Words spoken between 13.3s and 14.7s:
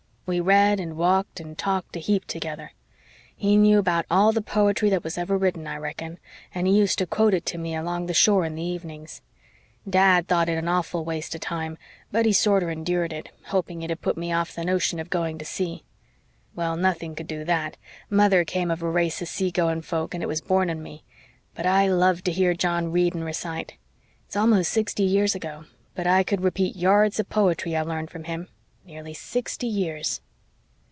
hoping it'd put me off the